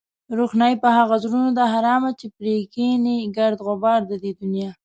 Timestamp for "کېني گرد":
2.73-3.59